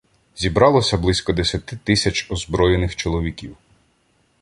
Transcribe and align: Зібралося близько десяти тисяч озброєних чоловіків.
Зібралося 0.35 0.97
близько 0.97 1.33
десяти 1.33 1.79
тисяч 1.83 2.31
озброєних 2.31 2.95
чоловіків. 2.95 3.57